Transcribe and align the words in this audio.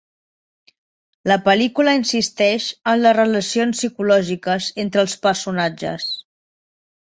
La 1.31 1.37
pel·lícula 1.47 1.93
insisteix 1.97 2.67
en 2.93 3.03
les 3.03 3.15
relacions 3.19 3.79
psicològiques 3.83 4.73
entre 4.89 5.07
els 5.07 5.19
personatges. 5.31 6.13